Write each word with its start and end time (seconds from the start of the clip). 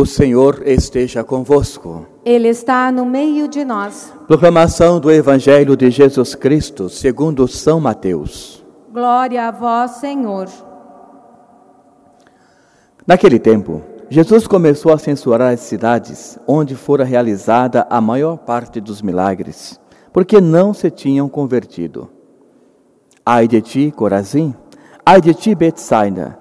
O 0.00 0.06
Senhor 0.06 0.62
esteja 0.64 1.24
convosco. 1.24 2.06
Ele 2.24 2.46
está 2.46 2.92
no 2.92 3.04
meio 3.04 3.48
de 3.48 3.64
nós. 3.64 4.14
Proclamação 4.28 5.00
do 5.00 5.10
Evangelho 5.10 5.76
de 5.76 5.90
Jesus 5.90 6.36
Cristo, 6.36 6.88
segundo 6.88 7.48
São 7.48 7.80
Mateus. 7.80 8.64
Glória 8.92 9.48
a 9.48 9.50
vós, 9.50 9.90
Senhor. 9.96 10.46
Naquele 13.04 13.40
tempo, 13.40 13.82
Jesus 14.08 14.46
começou 14.46 14.92
a 14.92 14.98
censurar 14.98 15.52
as 15.52 15.58
cidades 15.62 16.38
onde 16.46 16.76
fora 16.76 17.02
realizada 17.02 17.84
a 17.90 18.00
maior 18.00 18.36
parte 18.36 18.80
dos 18.80 19.02
milagres, 19.02 19.80
porque 20.12 20.40
não 20.40 20.72
se 20.72 20.92
tinham 20.92 21.28
convertido. 21.28 22.08
Ai 23.26 23.48
de 23.48 23.60
ti, 23.60 23.90
Corazim! 23.90 24.54
Ai 25.04 25.20
de 25.20 25.34
ti, 25.34 25.56
Betsaida! 25.56 26.37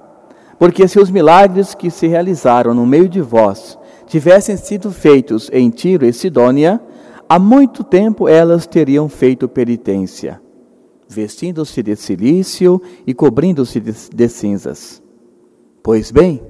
Porque 0.60 0.88
se 0.88 1.00
os 1.00 1.12
milagres 1.12 1.76
que 1.76 1.92
se 1.92 2.08
realizaram 2.08 2.74
no 2.74 2.86
meio 2.86 3.08
de 3.08 3.22
vós 3.22 3.78
tivessem 4.08 4.58
sido 4.58 4.92
feitos 4.92 5.50
em 5.54 5.70
Tiro 5.70 6.06
e 6.06 6.14
Sidônia, 6.14 6.82
há 7.30 7.38
muito 7.38 7.84
tempo 7.84 8.28
elas 8.28 8.66
teriam 8.66 9.08
feito 9.08 9.48
penitência, 9.48 10.42
vestindo-se 11.08 11.84
de 11.84 11.96
silício 11.96 12.82
e 13.06 13.14
cobrindo-se 13.14 13.80
de, 13.80 13.94
de 14.14 14.30
cinzas. 14.30 15.02
Pois 15.84 16.10
bem, 16.12 16.42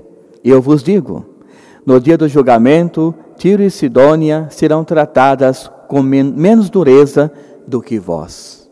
eu 0.44 0.61
vos 0.61 0.81
digo: 0.81 1.25
no 1.85 1.99
dia 1.99 2.17
do 2.17 2.27
julgamento, 2.27 3.13
Tiro 3.35 3.61
e 3.61 3.69
Sidônia 3.69 4.47
serão 4.49 4.83
tratadas 4.83 5.69
com 5.88 6.02
men 6.02 6.23
menos 6.23 6.69
dureza 6.69 7.31
do 7.67 7.81
que 7.81 7.99
vós. 7.99 8.69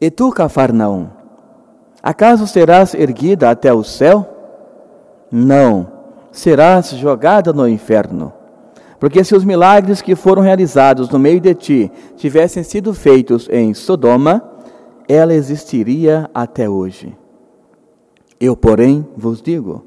E 0.00 0.10
tu, 0.10 0.30
Cafarnaum, 0.30 1.08
Acaso 2.06 2.46
serás 2.46 2.94
erguida 2.94 3.50
até 3.50 3.74
o 3.74 3.82
céu? 3.82 4.24
Não, 5.28 5.90
serás 6.30 6.90
jogada 6.90 7.52
no 7.52 7.68
inferno. 7.68 8.32
Porque 9.00 9.24
se 9.24 9.34
os 9.34 9.42
milagres 9.42 10.00
que 10.00 10.14
foram 10.14 10.40
realizados 10.40 11.10
no 11.10 11.18
meio 11.18 11.40
de 11.40 11.52
ti 11.52 11.92
tivessem 12.16 12.62
sido 12.62 12.94
feitos 12.94 13.48
em 13.50 13.74
Sodoma, 13.74 14.40
ela 15.08 15.34
existiria 15.34 16.30
até 16.32 16.70
hoje. 16.70 17.12
Eu, 18.38 18.56
porém, 18.56 19.04
vos 19.16 19.42
digo: 19.42 19.84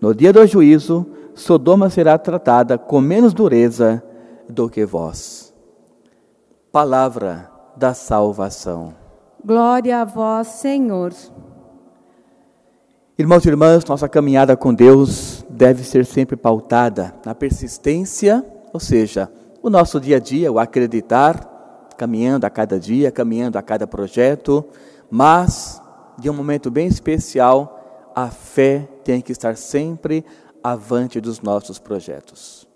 no 0.00 0.14
dia 0.14 0.32
do 0.32 0.46
juízo, 0.46 1.04
Sodoma 1.34 1.90
será 1.90 2.16
tratada 2.16 2.78
com 2.78 3.00
menos 3.00 3.34
dureza 3.34 4.00
do 4.48 4.70
que 4.70 4.86
vós. 4.86 5.52
Palavra 6.70 7.50
da 7.76 7.92
salvação. 7.92 9.00
Glória 9.42 10.02
a 10.02 10.04
vós, 10.04 10.48
Senhor. 10.48 11.14
Irmãos 13.18 13.44
e 13.44 13.48
irmãs, 13.48 13.84
nossa 13.86 14.06
caminhada 14.06 14.54
com 14.54 14.74
Deus 14.74 15.46
deve 15.48 15.82
ser 15.82 16.04
sempre 16.04 16.36
pautada 16.36 17.14
na 17.24 17.34
persistência, 17.34 18.44
ou 18.70 18.78
seja, 18.78 19.32
o 19.62 19.70
nosso 19.70 19.98
dia 19.98 20.16
a 20.16 20.20
dia, 20.20 20.52
o 20.52 20.58
acreditar, 20.58 21.88
caminhando 21.96 22.44
a 22.44 22.50
cada 22.50 22.78
dia, 22.78 23.10
caminhando 23.10 23.56
a 23.56 23.62
cada 23.62 23.86
projeto, 23.86 24.62
mas 25.10 25.80
de 26.18 26.28
um 26.28 26.34
momento 26.34 26.70
bem 26.70 26.86
especial, 26.86 28.12
a 28.14 28.28
fé 28.28 28.86
tem 29.02 29.22
que 29.22 29.32
estar 29.32 29.56
sempre 29.56 30.22
avante 30.62 31.18
dos 31.18 31.40
nossos 31.40 31.78
projetos. 31.78 32.68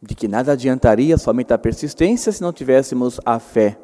De 0.00 0.14
que 0.14 0.28
nada 0.28 0.52
adiantaria 0.52 1.18
somente 1.18 1.52
a 1.52 1.58
persistência 1.58 2.30
se 2.30 2.40
não 2.40 2.52
tivéssemos 2.52 3.20
a 3.24 3.40
fé 3.40 3.76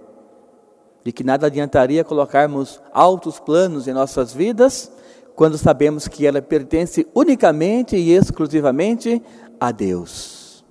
de 1.09 1.13
que 1.13 1.25
nada 1.25 1.47
adiantaria 1.47 2.05
colocarmos 2.05 2.83
altos 2.93 3.41
planos 3.41 3.89
em 3.89 3.95
nossas 3.95 4.35
vidas, 4.35 4.93
quando 5.35 5.57
sabemos 5.57 6.07
que 6.07 6.27
ela 6.27 6.43
pertence 6.43 7.07
unicamente 7.15 7.97
e 7.97 8.13
exclusivamente 8.13 9.23
a 9.59 9.73
Deus. 9.73 10.63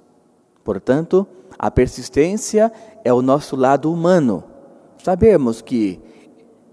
Portanto, 0.64 1.26
a 1.58 1.72
persistência 1.72 2.72
é 3.04 3.12
o 3.12 3.24
nosso 3.24 3.56
lado 3.56 3.92
humano. 3.92 4.44
Sabemos 5.04 5.60
que 5.60 6.00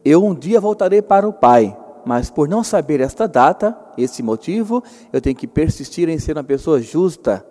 eu 0.05 0.23
um 0.23 0.35
dia 0.35 0.61
voltarei 0.61 1.01
para 1.01 1.27
o 1.27 1.33
Pai, 1.33 1.75
mas 2.05 2.31
por 2.31 2.47
não 2.47 2.63
saber 2.63 3.01
esta 3.01 3.27
data, 3.27 3.75
esse 3.97 4.23
motivo, 4.23 4.85
eu 5.11 5.23
tenho 5.23 5.37
que 5.37 5.47
persistir 5.47 6.11
em 6.11 6.19
ser 6.19 6.37
uma 6.37 6.45
pessoa 6.45 6.83
justa, 6.83 7.43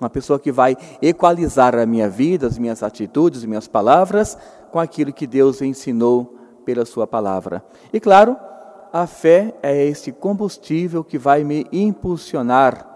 uma 0.00 0.08
pessoa 0.08 0.40
que 0.40 0.50
vai 0.50 0.74
equalizar 1.02 1.74
a 1.74 1.84
minha 1.84 2.08
vida, 2.08 2.46
as 2.46 2.56
minhas 2.56 2.82
atitudes, 2.82 3.40
as 3.40 3.44
minhas 3.44 3.68
palavras, 3.68 4.38
com 4.70 4.78
aquilo 4.78 5.12
que 5.12 5.26
Deus 5.26 5.60
ensinou 5.60 6.36
pela 6.64 6.84
Sua 6.84 7.06
palavra. 7.06 7.64
E 7.92 8.00
claro, 8.00 8.36
a 8.92 9.06
fé 9.06 9.54
é 9.62 9.84
esse 9.86 10.12
combustível 10.12 11.04
que 11.04 11.18
vai 11.18 11.44
me 11.44 11.66
impulsionar 11.72 12.88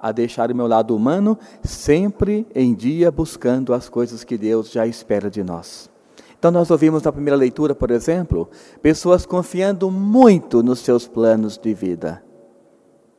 a 0.00 0.10
deixar 0.10 0.50
o 0.50 0.54
meu 0.54 0.66
lado 0.66 0.96
humano 0.96 1.38
sempre 1.62 2.46
em 2.54 2.74
dia 2.74 3.10
buscando 3.10 3.72
as 3.72 3.88
coisas 3.88 4.24
que 4.24 4.36
Deus 4.36 4.70
já 4.70 4.86
espera 4.86 5.30
de 5.30 5.44
nós. 5.44 5.88
Então, 6.36 6.50
nós 6.50 6.72
ouvimos 6.72 7.04
na 7.04 7.12
primeira 7.12 7.36
leitura, 7.36 7.72
por 7.72 7.92
exemplo, 7.92 8.50
pessoas 8.82 9.24
confiando 9.24 9.88
muito 9.92 10.60
nos 10.60 10.80
seus 10.80 11.06
planos 11.06 11.56
de 11.56 11.72
vida, 11.72 12.20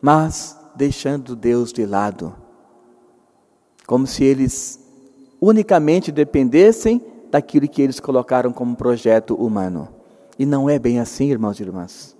mas 0.01 0.59
deixando 0.75 1.33
Deus 1.33 1.71
de 1.71 1.85
lado, 1.85 2.35
como 3.87 4.05
se 4.05 4.25
eles 4.25 4.77
unicamente 5.39 6.11
dependessem 6.11 7.01
daquilo 7.33 7.67
que 7.67 7.81
eles 7.81 7.99
colocaram 7.99 8.53
como 8.53 8.75
projeto 8.75 9.33
humano. 9.33 9.87
E 10.37 10.45
não 10.45 10.69
é 10.69 10.77
bem 10.77 10.99
assim, 10.99 11.31
irmãos 11.31 11.59
e 11.59 11.63
irmãs. 11.63 12.15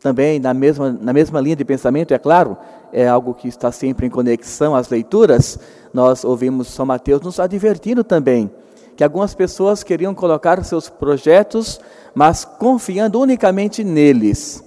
Também, 0.00 0.40
na 0.40 0.54
mesma, 0.54 0.90
na 0.90 1.12
mesma 1.12 1.38
linha 1.38 1.54
de 1.54 1.66
pensamento, 1.66 2.14
é 2.14 2.18
claro, 2.18 2.56
é 2.90 3.06
algo 3.06 3.34
que 3.34 3.46
está 3.46 3.70
sempre 3.70 4.06
em 4.06 4.10
conexão 4.10 4.74
às 4.74 4.88
leituras, 4.88 5.58
nós 5.92 6.24
ouvimos 6.24 6.68
São 6.68 6.86
Mateus 6.86 7.20
nos 7.20 7.38
advertindo 7.38 8.02
também 8.02 8.50
que 8.96 9.04
algumas 9.04 9.34
pessoas 9.34 9.82
queriam 9.82 10.14
colocar 10.14 10.64
seus 10.64 10.88
projetos, 10.88 11.78
mas 12.14 12.46
confiando 12.46 13.20
unicamente 13.20 13.84
neles. 13.84 14.64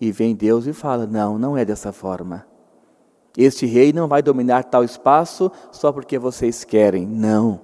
E 0.00 0.12
vem 0.12 0.36
Deus 0.36 0.68
e 0.68 0.72
fala: 0.72 1.08
não, 1.08 1.36
não 1.36 1.58
é 1.58 1.64
dessa 1.64 1.90
forma. 1.90 2.46
Este 3.36 3.66
rei 3.66 3.92
não 3.92 4.06
vai 4.06 4.22
dominar 4.22 4.62
tal 4.62 4.84
espaço 4.84 5.50
só 5.72 5.90
porque 5.90 6.20
vocês 6.20 6.62
querem. 6.62 7.04
Não. 7.04 7.63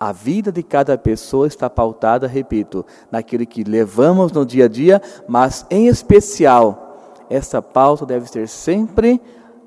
A 0.00 0.12
vida 0.12 0.50
de 0.50 0.62
cada 0.62 0.96
pessoa 0.96 1.46
está 1.46 1.68
pautada, 1.68 2.26
repito, 2.26 2.86
naquilo 3.10 3.46
que 3.46 3.62
levamos 3.62 4.32
no 4.32 4.46
dia 4.46 4.64
a 4.64 4.68
dia, 4.68 5.02
mas 5.28 5.66
em 5.68 5.88
especial, 5.88 7.22
essa 7.28 7.60
pauta 7.60 8.06
deve 8.06 8.26
ser 8.26 8.48
sempre 8.48 9.20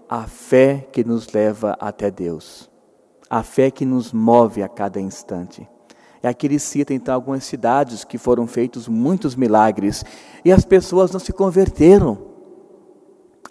a 0.10 0.24
fé 0.24 0.88
que 0.92 1.04
nos 1.04 1.32
leva 1.32 1.78
até 1.80 2.10
Deus, 2.10 2.68
a 3.30 3.44
fé 3.44 3.70
que 3.70 3.86
nos 3.86 4.12
move 4.12 4.64
a 4.64 4.68
cada 4.68 5.00
instante. 5.00 5.70
E 6.24 6.28
aqui 6.28 6.48
ele 6.48 6.58
cita 6.58 6.96
então 6.96 7.14
algumas 7.14 7.44
cidades 7.44 8.04
que 8.04 8.18
foram 8.18 8.48
feitos 8.48 8.88
muitos 8.88 9.36
milagres 9.36 10.04
e 10.44 10.52
as 10.52 10.66
pessoas 10.66 11.12
não 11.12 11.20
se 11.20 11.32
converteram. 11.32 12.18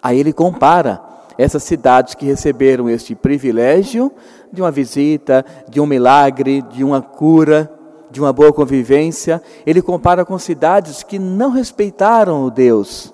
Aí 0.01 0.19
ele 0.19 0.33
compara 0.33 1.01
essas 1.37 1.63
cidades 1.63 2.15
que 2.15 2.25
receberam 2.25 2.89
este 2.89 3.15
privilégio 3.15 4.11
de 4.51 4.61
uma 4.61 4.71
visita, 4.71 5.45
de 5.69 5.79
um 5.79 5.85
milagre, 5.85 6.61
de 6.61 6.83
uma 6.83 7.01
cura, 7.01 7.71
de 8.11 8.19
uma 8.19 8.31
boa 8.31 8.53
convivência, 8.53 9.41
ele 9.65 9.81
compara 9.81 10.23
com 10.23 10.37
cidades 10.37 11.01
que 11.01 11.17
não 11.17 11.49
respeitaram 11.49 12.45
o 12.45 12.51
Deus. 12.51 13.13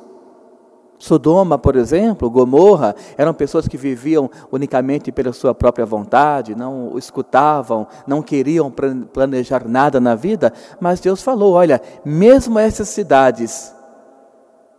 Sodoma, 1.00 1.58
por 1.58 1.78
exemplo, 1.78 2.30
Gomorra, 2.30 2.94
eram 3.18 3.34
pessoas 3.34 3.66
que 3.70 3.78
viviam 3.78 4.30
unicamente 4.52 5.14
pela 5.14 5.32
sua 5.32 5.56
própria 5.56 5.86
vontade, 5.86 6.54
não 6.54 6.98
escutavam, 6.98 7.88
não 8.06 8.22
queriam 8.22 8.70
planejar 9.14 9.66
nada 9.66 10.02
na 10.02 10.14
vida, 10.14 10.52
mas 10.78 11.00
Deus 11.00 11.22
falou: 11.22 11.54
olha, 11.54 11.82
mesmo 12.04 12.60
essas 12.60 12.90
cidades 12.90 13.74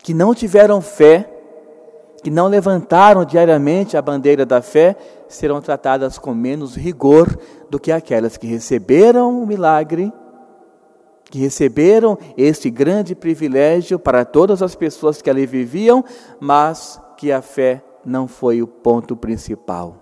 que 0.02 0.12
não 0.12 0.34
tiveram 0.34 0.82
fé, 0.82 1.39
que 2.22 2.30
não 2.30 2.48
levantaram 2.48 3.24
diariamente 3.24 3.96
a 3.96 4.02
bandeira 4.02 4.44
da 4.44 4.60
fé 4.60 4.96
serão 5.28 5.60
tratadas 5.60 6.18
com 6.18 6.34
menos 6.34 6.76
rigor 6.76 7.38
do 7.70 7.78
que 7.78 7.90
aquelas 7.90 8.36
que 8.36 8.46
receberam 8.46 9.42
o 9.42 9.46
milagre, 9.46 10.12
que 11.30 11.38
receberam 11.38 12.18
este 12.36 12.68
grande 12.68 13.14
privilégio 13.14 13.98
para 13.98 14.24
todas 14.24 14.62
as 14.62 14.74
pessoas 14.74 15.22
que 15.22 15.30
ali 15.30 15.46
viviam, 15.46 16.04
mas 16.38 17.00
que 17.16 17.32
a 17.32 17.40
fé 17.40 17.82
não 18.04 18.26
foi 18.26 18.60
o 18.60 18.66
ponto 18.66 19.16
principal. 19.16 19.96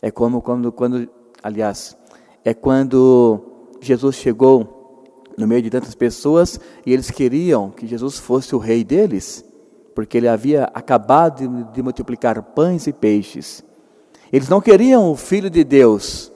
É 0.00 0.10
como 0.10 0.40
quando, 0.40 0.70
quando 0.70 1.08
aliás, 1.42 1.96
é 2.44 2.54
quando 2.54 3.40
Jesus 3.80 4.16
chegou 4.16 5.04
no 5.36 5.46
meio 5.46 5.62
de 5.62 5.70
tantas 5.70 5.94
pessoas 5.94 6.58
e 6.84 6.92
eles 6.92 7.10
queriam 7.10 7.70
que 7.70 7.86
Jesus 7.86 8.18
fosse 8.18 8.54
o 8.54 8.58
rei 8.58 8.84
deles 8.84 9.44
porque 9.96 10.16
ele 10.16 10.28
havia 10.28 10.70
acabado 10.72 11.66
de, 11.72 11.82
multiplicar 11.82 12.40
pães 12.40 12.86
e 12.86 12.92
peixes. 12.92 13.64
Eles 14.32 14.48
não 14.48 14.60
queriam 14.60 15.10
o 15.10 15.16
Filho 15.16 15.50
de 15.50 15.64
Deus, 15.64 16.30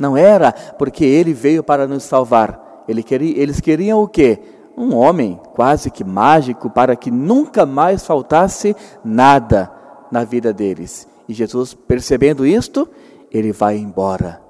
não 0.00 0.16
era 0.16 0.52
porque 0.78 1.04
ele 1.04 1.34
veio 1.34 1.62
para 1.62 1.86
nos 1.86 2.04
salvar. 2.04 2.84
Ele 2.88 3.02
queria, 3.02 3.38
eles 3.42 3.60
queriam 3.60 4.02
o 4.02 4.08
quê? 4.08 4.38
um 4.76 4.94
homem 4.94 5.38
quase 5.54 5.90
que 5.90 6.04
mágico 6.04 6.70
para 6.70 6.96
que 6.96 7.10
nunca 7.10 7.66
mais 7.66 8.06
faltasse 8.06 8.74
nada 9.04 9.70
na 10.10 10.24
vida 10.24 10.52
deles. 10.52 11.06
E 11.28 11.34
Jesus, 11.34 11.74
percebendo 11.74 12.46
isto, 12.46 12.88
ele 13.30 13.52
vai 13.52 13.76
embora. 13.76 14.40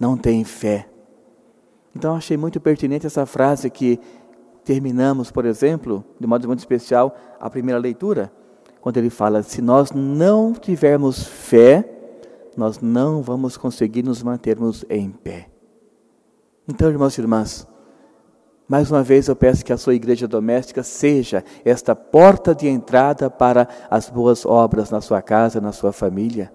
Não 0.00 0.16
tem 0.16 0.42
fé. 0.44 0.88
Então 1.94 2.16
achei 2.16 2.36
muito 2.36 2.60
pertinente 2.60 3.06
essa 3.06 3.26
frase 3.26 3.68
que 3.68 4.00
terminamos, 4.64 5.30
por 5.30 5.44
exemplo, 5.44 6.04
de 6.18 6.26
modo 6.26 6.46
muito 6.46 6.60
especial, 6.60 7.16
a 7.40 7.50
primeira 7.50 7.78
leitura, 7.78 8.32
quando 8.80 8.96
ele 8.96 9.10
fala: 9.10 9.42
se 9.42 9.62
nós 9.62 9.90
não 9.92 10.52
tivermos 10.52 11.24
fé, 11.24 11.88
nós 12.56 12.80
não 12.80 13.22
vamos 13.22 13.56
conseguir 13.56 14.02
nos 14.02 14.22
mantermos 14.22 14.84
em 14.88 15.10
pé. 15.10 15.48
Então, 16.68 16.88
irmãos 16.88 17.16
e 17.16 17.20
irmãs, 17.20 17.66
mais 18.68 18.90
uma 18.90 19.02
vez 19.02 19.28
eu 19.28 19.36
peço 19.36 19.64
que 19.64 19.72
a 19.72 19.76
sua 19.76 19.94
igreja 19.94 20.28
doméstica 20.28 20.82
seja 20.82 21.44
esta 21.64 21.94
porta 21.94 22.54
de 22.54 22.68
entrada 22.68 23.28
para 23.28 23.68
as 23.90 24.08
boas 24.08 24.46
obras 24.46 24.90
na 24.90 25.00
sua 25.00 25.20
casa, 25.20 25.60
na 25.60 25.72
sua 25.72 25.92
família. 25.92 26.52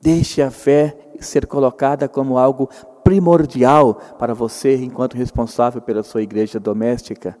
Deixe 0.00 0.42
a 0.42 0.50
fé 0.50 0.96
ser 1.18 1.46
colocada 1.46 2.08
como 2.08 2.38
algo 2.38 2.68
primordial 3.08 3.98
para 4.18 4.34
você 4.34 4.76
enquanto 4.76 5.16
responsável 5.16 5.80
pela 5.80 6.02
sua 6.02 6.20
igreja 6.20 6.60
doméstica. 6.60 7.38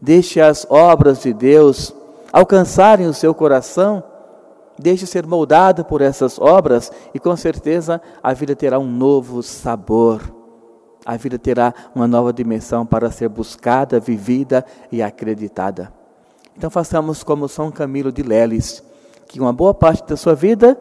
Deixe 0.00 0.40
as 0.40 0.66
obras 0.70 1.20
de 1.20 1.34
Deus 1.34 1.94
alcançarem 2.32 3.06
o 3.06 3.12
seu 3.12 3.34
coração. 3.34 4.02
Deixe 4.78 5.06
ser 5.06 5.26
moldado 5.26 5.84
por 5.84 6.00
essas 6.00 6.38
obras 6.38 6.90
e 7.12 7.18
com 7.18 7.36
certeza 7.36 8.00
a 8.22 8.32
vida 8.32 8.56
terá 8.56 8.78
um 8.78 8.90
novo 8.90 9.42
sabor. 9.42 10.22
A 11.04 11.18
vida 11.18 11.38
terá 11.38 11.74
uma 11.94 12.08
nova 12.08 12.32
dimensão 12.32 12.86
para 12.86 13.10
ser 13.10 13.28
buscada, 13.28 14.00
vivida 14.00 14.64
e 14.90 15.02
acreditada. 15.02 15.92
Então 16.56 16.70
façamos 16.70 17.22
como 17.22 17.46
São 17.46 17.70
Camilo 17.70 18.10
de 18.10 18.22
Leles, 18.22 18.82
que 19.28 19.38
uma 19.38 19.52
boa 19.52 19.74
parte 19.74 20.02
da 20.08 20.16
sua 20.16 20.34
vida 20.34 20.78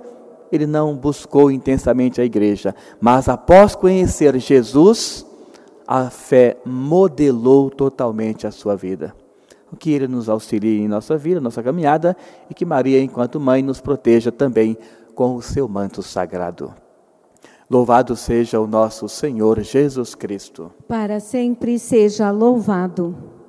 ele 0.51 0.65
não 0.65 0.95
buscou 0.95 1.51
intensamente 1.51 2.19
a 2.19 2.25
igreja, 2.25 2.75
mas 2.99 3.29
após 3.29 3.75
conhecer 3.75 4.37
Jesus, 4.39 5.25
a 5.87 6.09
fé 6.09 6.57
modelou 6.65 7.69
totalmente 7.69 8.45
a 8.45 8.51
sua 8.51 8.75
vida. 8.75 9.15
O 9.71 9.75
que 9.75 9.91
ele 9.91 10.07
nos 10.07 10.29
auxilie 10.29 10.79
em 10.79 10.87
nossa 10.87 11.17
vida, 11.17 11.39
nossa 11.39 11.61
caminhada, 11.61 12.17
e 12.49 12.53
que 12.53 12.65
Maria, 12.65 13.01
enquanto 13.01 13.39
mãe, 13.39 13.61
nos 13.61 13.79
proteja 13.79 14.31
também 14.31 14.77
com 15.13 15.35
o 15.35 15.41
seu 15.41 15.67
manto 15.67 16.01
sagrado. 16.01 16.73
Louvado 17.69 18.15
seja 18.15 18.59
o 18.59 18.65
nosso 18.65 19.07
Senhor 19.07 19.61
Jesus 19.61 20.15
Cristo. 20.15 20.71
Para 20.87 21.19
sempre 21.19 21.77
seja 21.77 22.31
louvado. 22.31 23.15